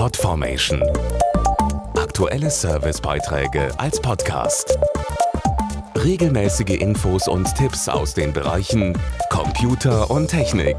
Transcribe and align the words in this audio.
Podformation. 0.00 0.82
Aktuelle 1.94 2.48
Servicebeiträge 2.48 3.68
als 3.78 4.00
Podcast. 4.00 4.78
Regelmäßige 5.94 6.80
Infos 6.80 7.28
und 7.28 7.54
Tipps 7.54 7.86
aus 7.86 8.14
den 8.14 8.32
Bereichen 8.32 8.98
Computer 9.28 10.10
und 10.10 10.28
Technik. 10.28 10.78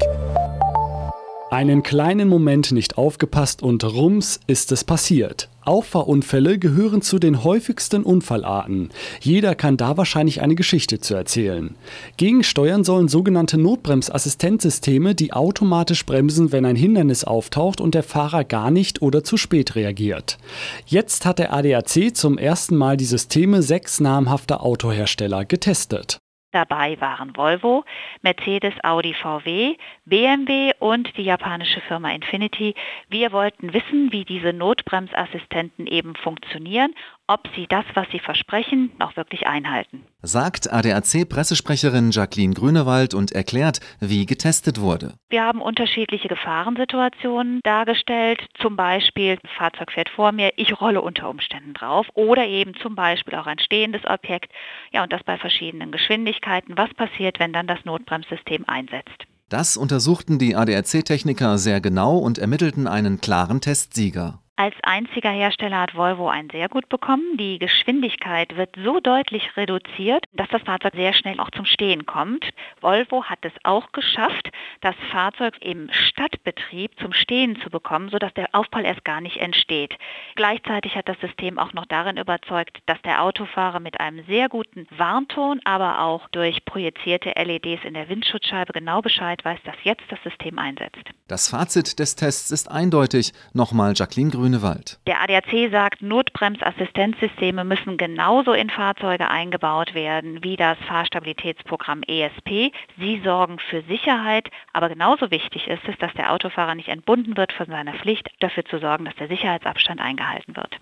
Einen 1.52 1.84
kleinen 1.84 2.28
Moment 2.28 2.72
nicht 2.72 2.98
aufgepasst 2.98 3.62
und 3.62 3.84
rums 3.84 4.40
ist 4.48 4.72
es 4.72 4.82
passiert. 4.82 5.48
Auffahrunfälle 5.64 6.58
gehören 6.58 7.02
zu 7.02 7.18
den 7.18 7.44
häufigsten 7.44 8.02
Unfallarten. 8.02 8.90
Jeder 9.20 9.54
kann 9.54 9.76
da 9.76 9.96
wahrscheinlich 9.96 10.40
eine 10.40 10.54
Geschichte 10.54 11.00
zu 11.00 11.14
erzählen. 11.14 11.74
Gegensteuern 12.16 12.84
sollen 12.84 13.08
sogenannte 13.08 13.58
Notbremsassistenzsysteme, 13.58 15.14
die 15.14 15.32
automatisch 15.32 16.04
bremsen, 16.04 16.52
wenn 16.52 16.64
ein 16.64 16.76
Hindernis 16.76 17.24
auftaucht 17.24 17.80
und 17.80 17.94
der 17.94 18.02
Fahrer 18.02 18.44
gar 18.44 18.70
nicht 18.70 19.02
oder 19.02 19.24
zu 19.24 19.36
spät 19.36 19.76
reagiert. 19.76 20.38
Jetzt 20.86 21.26
hat 21.26 21.38
der 21.38 21.52
ADAC 21.52 22.14
zum 22.14 22.38
ersten 22.38 22.76
Mal 22.76 22.96
die 22.96 23.04
Systeme 23.04 23.62
sechs 23.62 24.00
namhafter 24.00 24.62
Autohersteller 24.62 25.44
getestet. 25.44 26.18
Dabei 26.52 27.00
waren 27.00 27.34
Volvo, 27.34 27.84
Mercedes, 28.20 28.74
Audi, 28.84 29.14
VW, 29.14 29.76
BMW 30.04 30.72
und 30.78 31.16
die 31.16 31.22
japanische 31.22 31.80
Firma 31.80 32.10
Infinity. 32.12 32.74
Wir 33.08 33.32
wollten 33.32 33.72
wissen, 33.72 34.12
wie 34.12 34.24
diese 34.24 34.52
Notbremsassistenten 34.52 35.86
eben 35.86 36.14
funktionieren 36.14 36.94
ob 37.26 37.48
sie 37.54 37.66
das, 37.68 37.84
was 37.94 38.06
sie 38.10 38.18
versprechen, 38.18 38.90
auch 38.98 39.16
wirklich 39.16 39.46
einhalten. 39.46 40.04
Sagt 40.22 40.72
ADAC-Pressesprecherin 40.72 42.10
Jacqueline 42.10 42.54
Grünewald 42.54 43.14
und 43.14 43.32
erklärt, 43.32 43.80
wie 44.00 44.26
getestet 44.26 44.80
wurde. 44.80 45.14
Wir 45.30 45.42
haben 45.44 45.60
unterschiedliche 45.60 46.28
Gefahrensituationen 46.28 47.60
dargestellt. 47.64 48.46
Zum 48.60 48.76
Beispiel, 48.76 49.38
ein 49.42 49.48
Fahrzeug 49.56 49.92
fährt 49.92 50.08
vor 50.08 50.32
mir, 50.32 50.52
ich 50.56 50.80
rolle 50.80 51.00
unter 51.00 51.28
Umständen 51.28 51.74
drauf. 51.74 52.06
Oder 52.14 52.46
eben 52.46 52.74
zum 52.76 52.94
Beispiel 52.94 53.34
auch 53.34 53.46
ein 53.46 53.58
stehendes 53.58 54.04
Objekt. 54.04 54.52
Ja, 54.92 55.02
und 55.02 55.12
das 55.12 55.22
bei 55.24 55.38
verschiedenen 55.38 55.92
Geschwindigkeiten. 55.92 56.76
Was 56.76 56.92
passiert, 56.94 57.38
wenn 57.40 57.52
dann 57.52 57.66
das 57.66 57.84
Notbremssystem 57.84 58.64
einsetzt? 58.66 59.26
Das 59.48 59.76
untersuchten 59.76 60.38
die 60.38 60.56
ADAC-Techniker 60.56 61.58
sehr 61.58 61.80
genau 61.80 62.16
und 62.16 62.38
ermittelten 62.38 62.86
einen 62.86 63.20
klaren 63.20 63.60
Testsieger. 63.60 64.41
Als 64.56 64.74
einziger 64.82 65.30
Hersteller 65.30 65.80
hat 65.80 65.94
Volvo 65.94 66.28
einen 66.28 66.50
sehr 66.50 66.68
gut 66.68 66.90
bekommen. 66.90 67.38
Die 67.38 67.58
Geschwindigkeit 67.58 68.54
wird 68.54 68.76
so 68.76 69.00
deutlich 69.00 69.56
reduziert, 69.56 70.26
dass 70.34 70.48
das 70.50 70.60
Fahrzeug 70.62 70.92
sehr 70.94 71.14
schnell 71.14 71.40
auch 71.40 71.50
zum 71.50 71.64
Stehen 71.64 72.04
kommt. 72.04 72.50
Volvo 72.82 73.24
hat 73.24 73.38
es 73.42 73.52
auch 73.62 73.92
geschafft, 73.92 74.50
das 74.82 74.94
Fahrzeug 75.10 75.54
im 75.60 75.88
Stadtbetrieb 75.90 76.98
zum 77.00 77.14
Stehen 77.14 77.58
zu 77.62 77.70
bekommen, 77.70 78.10
sodass 78.10 78.34
der 78.34 78.50
Aufprall 78.52 78.84
erst 78.84 79.06
gar 79.06 79.22
nicht 79.22 79.38
entsteht. 79.38 79.96
Gleichzeitig 80.36 80.96
hat 80.96 81.08
das 81.08 81.18
System 81.20 81.58
auch 81.58 81.72
noch 81.72 81.86
darin 81.86 82.18
überzeugt, 82.18 82.78
dass 82.84 83.00
der 83.02 83.22
Autofahrer 83.22 83.80
mit 83.80 84.00
einem 84.00 84.22
sehr 84.26 84.50
guten 84.50 84.86
Warnton, 84.96 85.60
aber 85.64 86.02
auch 86.02 86.28
durch 86.28 86.62
projizierte 86.66 87.30
LEDs 87.30 87.84
in 87.84 87.94
der 87.94 88.10
Windschutzscheibe 88.10 88.74
genau 88.74 89.00
Bescheid 89.00 89.42
weiß, 89.42 89.60
dass 89.64 89.76
jetzt 89.82 90.04
das 90.10 90.22
System 90.22 90.58
einsetzt. 90.58 91.08
Das 91.26 91.48
Fazit 91.48 91.98
des 91.98 92.16
Tests 92.16 92.50
ist 92.50 92.70
eindeutig. 92.70 93.32
Nochmal 93.54 93.94
Jacqueline 93.96 94.30
Grün 94.30 94.41
Grünewald. 94.42 94.98
Der 95.06 95.22
ADAC 95.22 95.70
sagt, 95.70 96.02
Notbremsassistenzsysteme 96.02 97.62
müssen 97.62 97.96
genauso 97.96 98.52
in 98.52 98.70
Fahrzeuge 98.70 99.28
eingebaut 99.30 99.94
werden 99.94 100.42
wie 100.42 100.56
das 100.56 100.76
Fahrstabilitätsprogramm 100.88 102.02
ESP. 102.02 102.72
Sie 102.98 103.20
sorgen 103.22 103.60
für 103.60 103.82
Sicherheit, 103.82 104.50
aber 104.72 104.88
genauso 104.88 105.30
wichtig 105.30 105.68
ist 105.68 105.86
es, 105.86 105.96
dass 105.98 106.12
der 106.14 106.32
Autofahrer 106.32 106.74
nicht 106.74 106.88
entbunden 106.88 107.36
wird 107.36 107.52
von 107.52 107.66
seiner 107.66 107.94
Pflicht, 107.94 108.30
dafür 108.40 108.64
zu 108.64 108.80
sorgen, 108.80 109.04
dass 109.04 109.14
der 109.14 109.28
Sicherheitsabstand 109.28 110.00
eingehalten 110.00 110.56
wird. 110.56 110.80